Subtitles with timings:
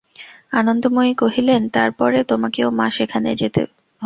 [0.51, 3.75] আনন্দময়ী কহিলেন, তার পরে, তোমাকেও, মা, সেখান যেতে হচ্ছে।